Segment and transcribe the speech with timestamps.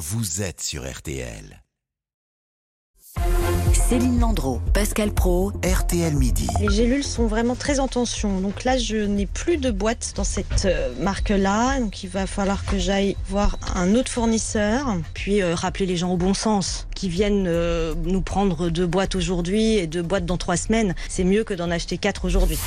[0.00, 1.62] vous êtes sur RTL.
[3.74, 6.46] Céline Landreau, Pascal Pro, RTL Midi.
[6.58, 8.40] Les gélules sont vraiment très en tension.
[8.40, 11.80] Donc là, je n'ai plus de boîte dans cette euh, marque-là.
[11.80, 14.86] Donc il va falloir que j'aille voir un autre fournisseur.
[15.12, 19.14] Puis euh, rappeler les gens au bon sens qui viennent euh, nous prendre deux boîtes
[19.16, 20.94] aujourd'hui et deux boîtes dans trois semaines.
[21.10, 22.58] C'est mieux que d'en acheter quatre aujourd'hui.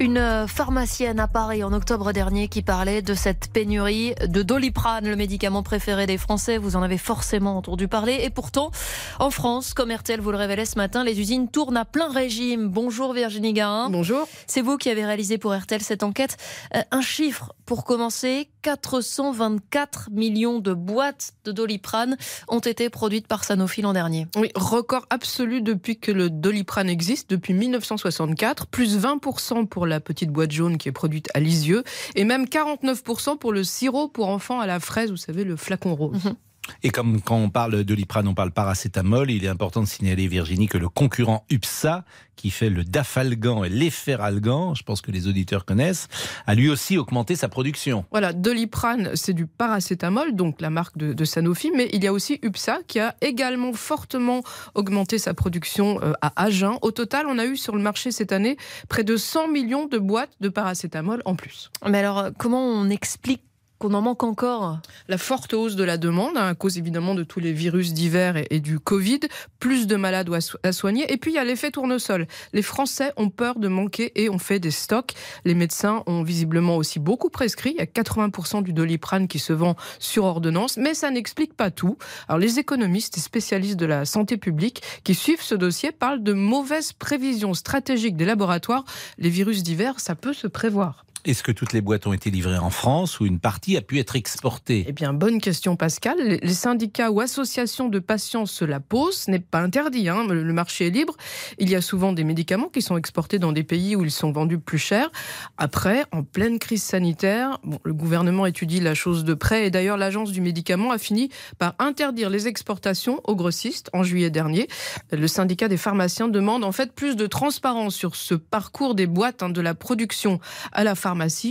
[0.00, 5.16] Une pharmacienne à Paris en octobre dernier qui parlait de cette pénurie de Doliprane, le
[5.16, 6.56] médicament préféré des Français.
[6.56, 8.20] Vous en avez forcément entendu parler.
[8.22, 8.70] Et pourtant,
[9.18, 12.68] en France, comme RTL vous le révélait ce matin, les usines tournent à plein régime.
[12.68, 13.90] Bonjour Virginie Garin.
[13.90, 14.28] Bonjour.
[14.46, 16.36] C'est vous qui avez réalisé pour RTL cette enquête.
[16.76, 22.18] Euh, un chiffre pour commencer, 424 millions de boîtes de Doliprane
[22.48, 24.26] ont été produites par Sanofi l'an dernier.
[24.36, 30.30] Oui, record absolu depuis que le Doliprane existe, depuis 1964, plus 20% pour la petite
[30.30, 31.82] boîte jaune qui est produite à Lisieux,
[32.14, 35.94] et même 49% pour le sirop pour enfants à la fraise, vous savez, le flacon
[35.94, 36.22] rose.
[36.22, 36.34] Mhm.
[36.82, 40.28] Et comme quand on parle de Liprane, on parle paracétamol, il est important de signaler,
[40.28, 42.04] Virginie, que le concurrent UPSA,
[42.36, 46.06] qui fait le dafalgan et l'efferalgan, je pense que les auditeurs connaissent,
[46.46, 48.04] a lui aussi augmenté sa production.
[48.12, 52.12] Voilà, Doliprane, c'est du paracétamol, donc la marque de, de, Sanofi, mais il y a
[52.12, 54.42] aussi UPSA qui a également fortement
[54.76, 56.78] augmenté sa production euh, à Agen.
[56.82, 58.56] Au total, on a eu sur le marché cette année
[58.88, 61.70] près de 100 millions de boîtes de paracétamol en plus.
[61.88, 63.42] Mais alors, comment on explique
[63.78, 67.22] qu'on en manque encore La forte hausse de la demande, hein, à cause évidemment de
[67.22, 69.20] tous les virus divers et, du Covid,
[69.60, 70.30] plus de malades
[70.62, 72.26] à, soigner, et puis il y a l'effet tournesol.
[72.52, 75.14] Les Français ont peur de manquer et ont fait des stocks.
[75.44, 77.70] Les médecins ont visiblement aussi beaucoup prescrit.
[77.70, 81.70] Il y a 80% du doliprane qui se vend sur ordonnance, mais ça n'explique pas
[81.70, 81.96] tout.
[82.28, 86.32] Alors les économistes et spécialistes de la santé publique qui suivent ce dossier parlent de
[86.32, 88.84] mauvaises prévisions stratégiques des laboratoires.
[89.18, 91.04] Les virus divers, ça peut se prévoir.
[91.24, 93.98] Est-ce que toutes les boîtes ont été livrées en France ou une partie a pu
[93.98, 94.84] être exportée?
[94.88, 96.16] Eh bien, bonne question, Pascal.
[96.18, 99.22] Les syndicats ou associations de patients se la posent.
[99.22, 100.08] Ce n'est pas interdit.
[100.08, 100.26] Hein.
[100.28, 101.16] Le marché est libre.
[101.58, 104.30] Il y a souvent des médicaments qui sont exportés dans des pays où ils sont
[104.30, 105.10] vendus plus cher.
[105.56, 109.66] Après, en pleine crise sanitaire, bon, le gouvernement étudie la chose de près.
[109.66, 114.30] Et d'ailleurs, l'agence du médicament a fini par interdire les exportations aux grossistes en juillet
[114.30, 114.68] dernier.
[115.10, 119.42] Le syndicat des pharmaciens demande en fait plus de transparence sur ce parcours des boîtes
[119.42, 120.38] hein, de la production
[120.70, 121.07] à la pharmacie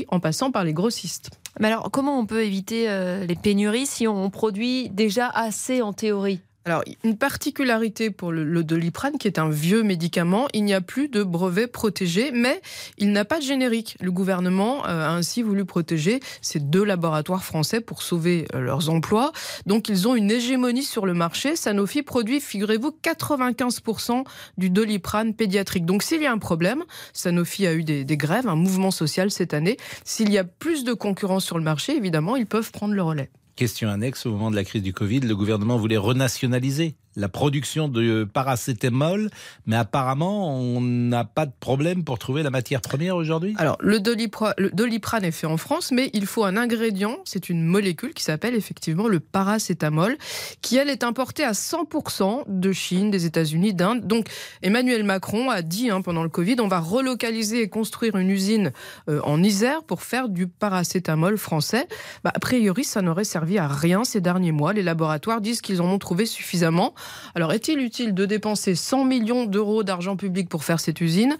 [0.09, 1.29] en passant par les grossistes.
[1.59, 5.94] Mais alors, comment on peut éviter euh, les pénuries si on produit déjà assez en
[5.94, 6.41] théorie?
[6.67, 11.07] Alors, une particularité pour le, Doliprane, qui est un vieux médicament, il n'y a plus
[11.07, 12.61] de brevet protégé, mais
[12.97, 13.95] il n'a pas de générique.
[14.01, 18.89] Le gouvernement euh, a ainsi voulu protéger ces deux laboratoires français pour sauver euh, leurs
[18.89, 19.31] emplois.
[19.66, 21.55] Donc, ils ont une hégémonie sur le marché.
[21.55, 24.25] Sanofi produit, figurez-vous, 95%
[24.57, 25.85] du Doliprane pédiatrique.
[25.85, 29.53] Donc, s'il y a un problème, Sanofi a eu des grèves, un mouvement social cette
[29.53, 29.78] année.
[30.03, 33.29] S'il y a plus de concurrence sur le marché, évidemment, ils peuvent prendre le relais.
[33.57, 37.88] Question annexe, au moment de la crise du Covid, le gouvernement voulait renationaliser la production
[37.88, 39.31] de paracétamol,
[39.66, 44.00] mais apparemment, on n'a pas de problème pour trouver la matière première aujourd'hui Alors, le,
[44.00, 48.13] Dolipra, le, Doliprane est fait en France, mais il faut un ingrédient, c'est une molécule
[48.13, 50.16] qui s'appelle effectivement le paracétamol,
[50.62, 54.06] qui, elle, est importée à 100% de Chine, des États-Unis, d'Inde.
[54.06, 54.28] Donc,
[54.62, 58.72] Emmanuel Macron a dit hein, pendant le Covid, on va relocaliser et construire une usine
[59.09, 61.88] euh, en Isère pour faire du paracétamol français.
[62.23, 64.74] Bah, a priori, ça n'aurait servi à rien ces derniers mois.
[64.74, 66.94] Les laboratoires disent qu'ils en ont trouvé suffisamment.
[67.35, 71.38] Alors, est-il utile de dépenser 100 millions d'euros d'argent public pour faire cette usine?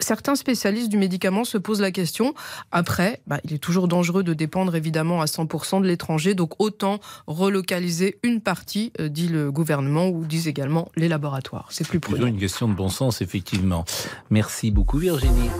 [0.00, 2.34] Certains spécialistes du médicament se posent la question.
[2.72, 6.98] Après, bah, il est toujours dangereux de dépendre évidemment à 100% de l'étranger, donc autant
[7.26, 11.66] relocaliser une partie, euh, dit le gouvernement ou disent également les laboratoires.
[11.70, 12.26] C'est plus prudent.
[12.26, 13.84] une question de bon sens, effectivement.
[14.30, 15.50] Merci beaucoup, Virginie.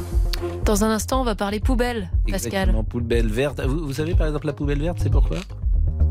[0.64, 2.34] Dans un instant, on va parler poubelle, Pascal.
[2.34, 3.60] Exactement, poubelle verte.
[3.60, 5.38] Vous, vous savez par exemple la poubelle verte, c'est pourquoi?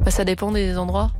[0.03, 1.11] Bah, Ça dépend des endroits.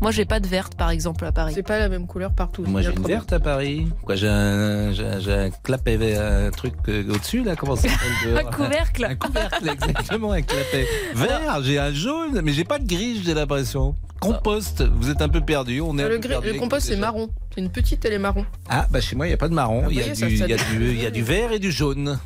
[0.00, 1.52] Moi, j'ai pas de verte, par exemple, à Paris.
[1.54, 2.64] C'est pas la même couleur partout.
[2.66, 3.86] Moi, j'ai une verte à Paris.
[4.02, 8.50] Quoi, j'ai un, j'ai un clapet, un truc euh, au-dessus, là, comment ça s'appelle Un
[8.50, 9.04] couvercle.
[9.04, 11.62] Un couvercle, exactement, un clapet vert.
[11.62, 13.94] J'ai un jaune, mais j'ai pas de gris, j'ai l'impression.
[14.20, 15.82] Compost, vous êtes un peu perdu.
[15.82, 17.28] On est le, gris, le compost, c'est marron.
[17.54, 18.46] C'est une petite, elle est marron.
[18.70, 19.88] Ah, bah chez moi, il n'y a pas de marron.
[19.90, 22.18] Il y, a du, y, a du, y a du vert et du jaune.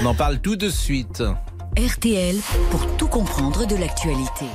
[0.00, 1.22] On en parle tout de suite.
[1.76, 2.36] RTL
[2.70, 4.46] pour tout comprendre de l'actualité.